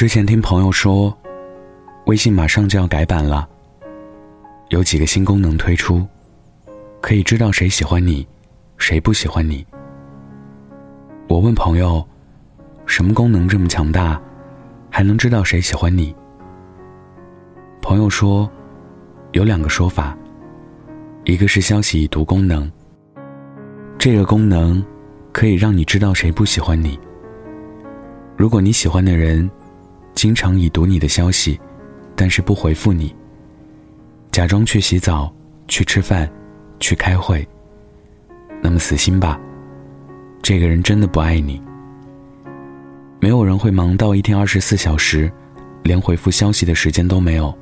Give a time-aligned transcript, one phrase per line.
[0.00, 1.14] 之前听朋友说，
[2.06, 3.46] 微信马上就要改版了，
[4.70, 6.08] 有几个新功能推出，
[7.02, 8.26] 可以知道谁喜欢你，
[8.78, 9.62] 谁不喜欢你。
[11.28, 12.02] 我问朋友，
[12.86, 14.18] 什么功能这么强大，
[14.88, 16.16] 还能知道谁喜欢你？
[17.82, 18.50] 朋友说，
[19.32, 20.16] 有两个说法，
[21.24, 22.72] 一个是消息已读功能，
[23.98, 24.82] 这个功能
[25.30, 26.98] 可以让你知道谁不喜欢你。
[28.34, 29.46] 如果你喜欢的人。
[30.14, 31.58] 经常已读你的消息，
[32.14, 33.14] 但是不回复你。
[34.30, 35.32] 假装去洗澡、
[35.66, 36.30] 去吃饭、
[36.78, 37.46] 去开会。
[38.62, 39.40] 那么死心吧，
[40.42, 41.60] 这个人真的不爱你。
[43.18, 45.30] 没有人会忙到一天二十四小时，
[45.82, 47.52] 连回复消息的时间都没有。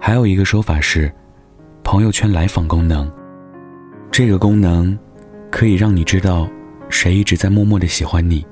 [0.00, 1.12] 还有一个说法是，
[1.84, 3.10] 朋友圈来访功能。
[4.10, 4.98] 这个功能
[5.50, 6.48] 可以让你知道
[6.88, 8.44] 谁一直在默默的喜欢你。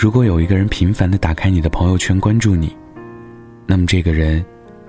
[0.00, 2.74] 如果有一个人频繁的打开你的朋友圈关注你，
[3.66, 4.42] 那么这个人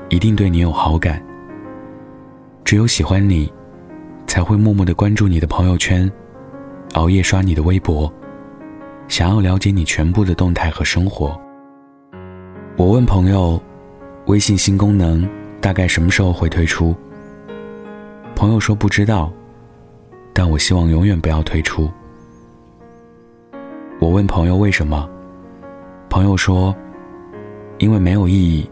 [0.08, 1.22] 一定对你有好感。
[2.64, 3.52] 只有喜欢你，
[4.26, 6.10] 才会默默的关注你的朋友圈，
[6.94, 8.10] 熬夜刷你的微博，
[9.10, 11.38] 想要了解你全部的动态和生活。
[12.78, 13.62] 我问朋友，
[14.28, 16.96] 微信新功能大概什么时候会推出？
[18.34, 19.30] 朋友说不知道，
[20.32, 21.92] 但我希望永远不要推出。
[24.02, 25.08] 我问朋友为什么，
[26.10, 26.76] 朋友说
[27.78, 28.68] ：“因为没有意义。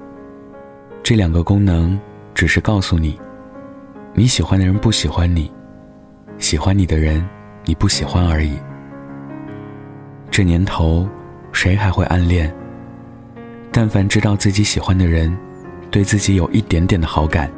[1.03, 1.99] 这两个功能
[2.33, 3.16] 只是告诉你，
[4.16, 5.52] 你喜欢的人不喜欢你，
[6.39, 7.23] 喜欢你的人
[7.63, 8.58] 你不喜欢而已。
[10.31, 11.08] 这年头，
[11.52, 12.52] 谁还会暗恋？
[13.71, 15.38] 但凡知道自己喜欢的人
[15.91, 17.52] 对自己有一点点的好感，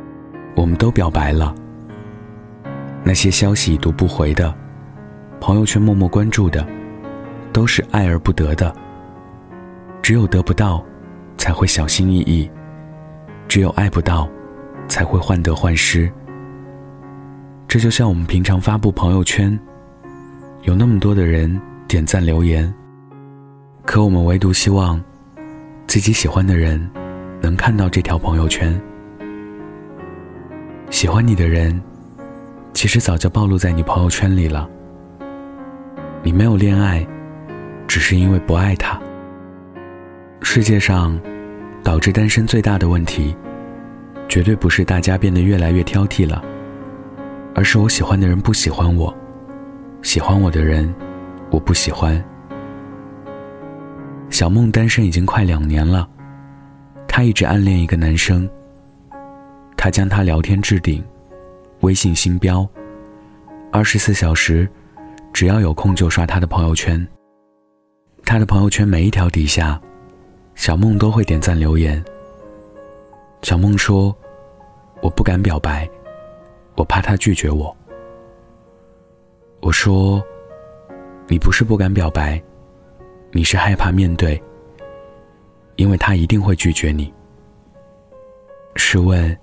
[0.55, 1.55] 我们都表白了。
[3.01, 4.53] 那些消息已读不回的，
[5.39, 6.67] 朋友圈默默关注的。”
[7.53, 8.73] 都是爱而不得的。
[10.01, 10.83] 只有得不到，
[11.37, 12.49] 才会小心翼翼；
[13.47, 14.27] 只有爱不到，
[14.87, 16.11] 才会患得患失。
[17.67, 19.57] 这就像我们平常发布朋友圈，
[20.63, 22.73] 有那么多的人点赞留言，
[23.85, 25.01] 可我们唯独希望
[25.87, 26.89] 自己喜欢的人
[27.41, 28.79] 能看到这条朋友圈。
[30.89, 31.81] 喜欢你的人，
[32.73, 34.67] 其实早就暴露在你朋友圈里了。
[36.23, 37.07] 你没有恋爱。
[37.91, 38.97] 只是因为不爱他。
[40.41, 41.19] 世界上，
[41.83, 43.35] 导致单身最大的问题，
[44.29, 46.41] 绝对不是大家变得越来越挑剔了，
[47.53, 49.13] 而是我喜欢的人不喜欢我，
[50.03, 50.89] 喜欢我的人，
[51.49, 52.23] 我不喜欢。
[54.29, 56.07] 小梦单身已经快两年了，
[57.09, 58.49] 她一直暗恋一个男生。
[59.75, 61.03] 她将他聊天置顶，
[61.81, 62.65] 微信星标，
[63.69, 64.65] 二十四小时，
[65.33, 67.05] 只要有空就刷他的朋友圈。
[68.23, 69.79] 他的朋友圈每一条底下，
[70.55, 72.03] 小梦都会点赞留言。
[73.41, 74.15] 小梦说
[75.01, 75.89] ：“我不敢表白，
[76.75, 77.75] 我怕他拒绝我。”
[79.59, 80.23] 我说
[81.27, 82.41] ：“你不是不敢表白，
[83.31, 84.41] 你是害怕面对，
[85.75, 87.13] 因为他一定会拒绝你。”
[88.77, 89.37] 试问，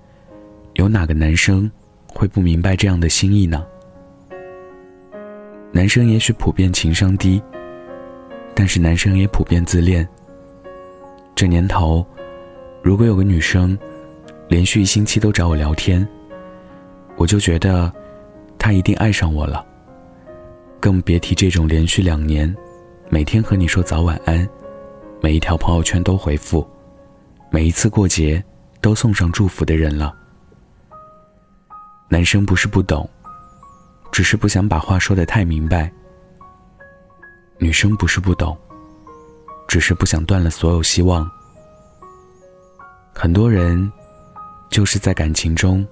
[0.73, 1.69] 有哪个男生
[2.07, 3.63] 会不明白这样的心意呢？
[5.71, 7.39] 男生也许普遍情商低。
[8.53, 10.07] 但是男生也普遍自恋。
[11.35, 12.05] 这年头，
[12.83, 13.77] 如果有个女生
[14.47, 16.05] 连续一星期都找我聊天，
[17.15, 17.91] 我就觉得
[18.57, 19.65] 她一定爱上我了。
[20.79, 22.53] 更别提这种连续两年，
[23.09, 24.47] 每天和你说早晚安，
[25.21, 26.67] 每一条朋友圈都回复，
[27.49, 28.43] 每一次过节
[28.81, 30.13] 都送上祝福的人了。
[32.09, 33.09] 男生不是不懂，
[34.11, 35.91] 只是不想把话说的太明白。
[37.61, 38.57] 女生不是不懂，
[39.67, 41.29] 只是不想断了所有希望。
[43.13, 43.91] 很多人
[44.69, 45.85] 就是在感情中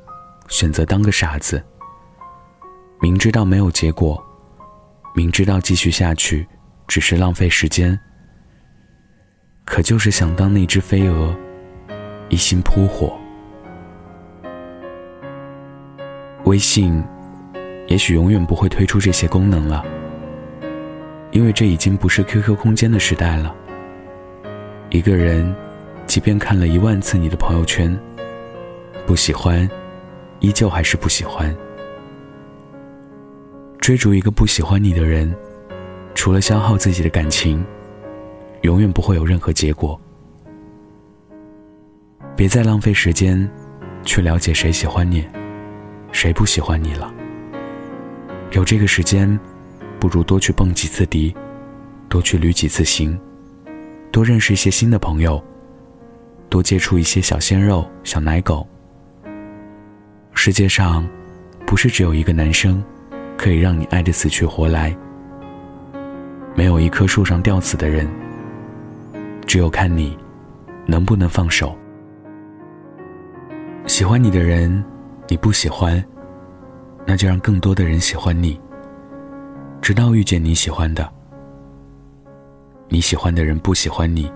[0.47, 1.61] 选择当个傻子，
[3.01, 4.23] 明知道没有结果，
[5.13, 6.47] 明知道继续下去
[6.88, 7.99] 只是浪费时间，
[9.66, 11.35] 可就是想当那只飞蛾，
[12.29, 13.14] 一心扑火。
[16.46, 17.03] 微信
[17.87, 19.84] 也许永远不会推出这些功能了。
[21.37, 23.55] 因为这已经不是 QQ 空间的时代了。
[24.89, 25.55] 一个人，
[26.07, 27.95] 即便看了一万次你的朋友圈，
[29.05, 29.69] 不喜欢，
[30.39, 31.55] 依旧还是不喜欢。
[33.78, 35.31] 追逐一个不喜欢你的人，
[36.16, 37.63] 除了消耗自己的感情，
[38.61, 39.99] 永远不会有任何结果。
[42.35, 43.47] 别再浪费时间，
[44.03, 45.23] 去了解谁喜欢你，
[46.11, 47.13] 谁不喜欢你了。
[48.53, 49.40] 有这个时间。
[49.99, 51.35] 不如多去蹦几次迪，
[52.08, 53.20] 多去旅几次行，
[54.11, 55.44] 多认识一些新的朋友，
[56.49, 58.66] 多接触一些小鲜肉、小奶狗。
[60.34, 61.08] 世界上，
[61.66, 62.84] 不是只有一个男生，
[63.38, 64.96] 可以让你爱得死去活来。
[66.55, 68.08] 没有一棵树上吊死的人，
[69.46, 70.17] 只有看你
[70.85, 71.76] 能不能放手。
[73.88, 74.84] 喜欢你的人，
[75.28, 76.03] 你不喜欢，
[77.05, 78.59] 那就让更多的人喜欢你，
[79.82, 81.12] 直到遇见你喜欢的。
[82.90, 84.32] 你喜欢的人不喜欢你，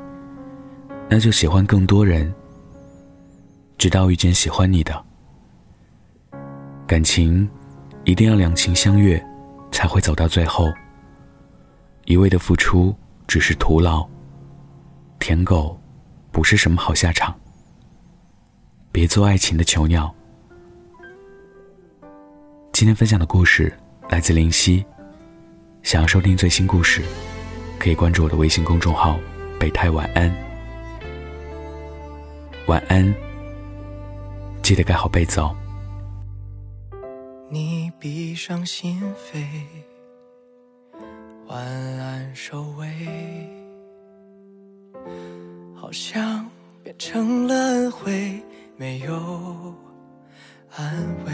[1.10, 2.34] 那就喜欢更多人，
[3.78, 5.06] 直到遇见喜欢你的。
[6.86, 7.50] 感情
[8.04, 9.24] 一定要两情相悦，
[9.72, 10.72] 才会走到最后。
[12.06, 12.94] 一味的付出
[13.28, 14.06] 只是徒劳，
[15.20, 15.80] 舔狗
[16.32, 17.34] 不是什么好下场。
[18.92, 20.14] 别做爱情的囚鸟。
[22.74, 23.72] 今天分享的故事
[24.10, 24.84] 来自林夕，
[25.84, 27.02] 想要收听最新故事。
[27.80, 29.20] 可以关注我的微信公众号
[29.60, 30.32] “备胎晚安”，
[32.68, 33.12] 晚安，
[34.62, 35.56] 记得盖好被子哦。
[37.50, 39.44] 你闭上心扉，
[41.48, 42.88] 晚安收尾，
[45.76, 46.48] 好像
[46.84, 48.40] 变成了恩惠，
[48.78, 49.74] 没有
[50.78, 51.34] 安慰。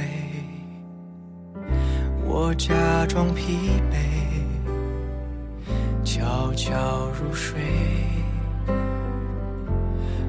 [2.25, 3.57] 我假装疲
[3.91, 4.16] 惫。
[6.57, 6.73] 悄
[7.21, 7.61] 入睡，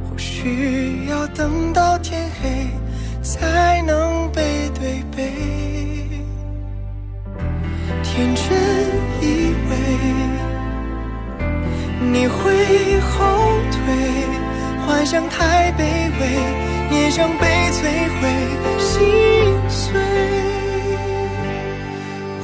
[0.05, 2.69] 或许要等到天黑
[3.23, 5.33] 才能背对背。
[8.03, 8.45] 天真
[9.23, 9.73] 以为
[12.13, 13.17] 你会后
[13.73, 13.79] 退，
[14.87, 15.81] 幻想太卑
[16.21, 16.29] 微，
[16.91, 17.81] 念想被摧
[18.21, 18.29] 毁，
[18.79, 18.87] 心
[19.71, 19.99] 碎。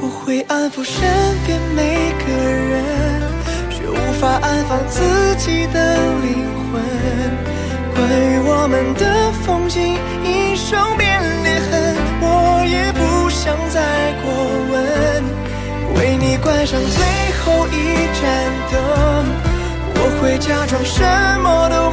[0.01, 1.03] 我会安抚身
[1.45, 3.24] 边每个人。
[4.45, 5.01] 安放自
[5.37, 6.79] 己的灵魂。
[7.95, 7.97] 关
[8.29, 14.29] 于我们的风景，一生变裂痕，我也不想再过
[14.69, 14.73] 问。
[15.95, 17.01] 为你关上最
[17.41, 18.23] 后一盏
[18.69, 18.75] 灯，
[19.95, 21.01] 我会假装什
[21.41, 21.84] 么都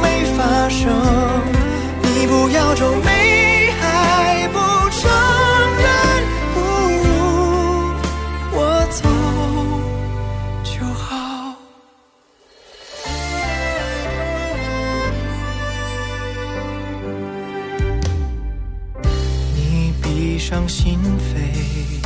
[20.45, 22.03] 伤心扉，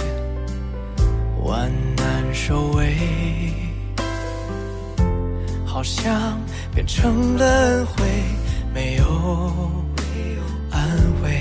[1.43, 2.95] 万难收尾，
[5.65, 6.39] 好像
[6.71, 8.03] 变成了恩惠，
[8.71, 9.05] 没有
[10.69, 10.79] 安
[11.23, 11.31] 慰。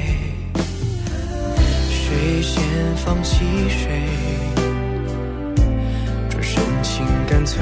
[1.91, 2.63] 谁先
[2.97, 4.01] 放弃谁，
[6.31, 7.61] 转身情干脆，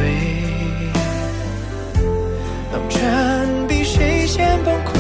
[2.73, 4.95] 冷战比谁先崩溃，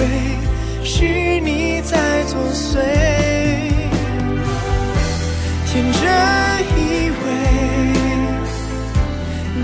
[0.83, 3.44] 是你在作祟。
[5.75, 5.99] 天真
[6.79, 6.81] 以
[7.11, 7.15] 为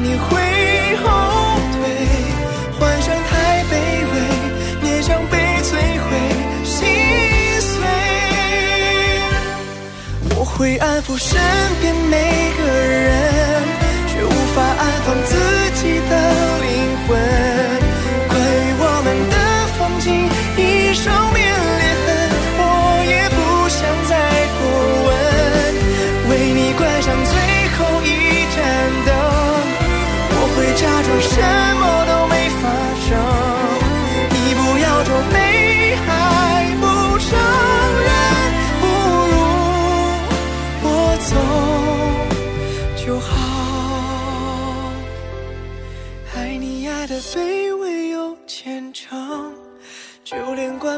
[0.02, 0.26] 你会
[1.04, 1.06] 后
[1.70, 1.78] 退，
[2.80, 3.30] 幻想太
[3.70, 3.72] 卑
[4.10, 4.12] 微，
[4.82, 5.70] 勉强被摧
[6.02, 6.10] 毁，
[6.64, 6.74] 心
[7.60, 7.70] 碎。
[10.36, 11.30] 我会安抚身
[11.80, 12.12] 边每
[12.58, 13.62] 个人，
[14.08, 15.30] 却无法安放自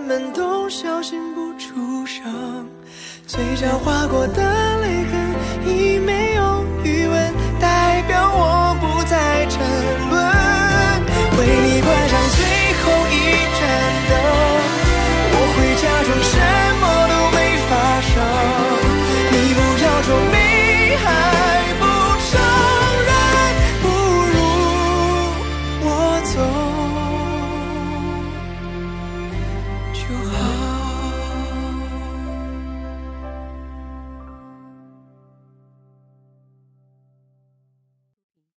[0.03, 2.69] 们都小心不出声，
[3.27, 4.72] 嘴角划过的。